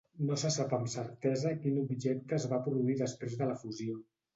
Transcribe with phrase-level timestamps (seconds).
[0.27, 4.07] No se sap amb certesa quin objecte es va produir després de la fusió.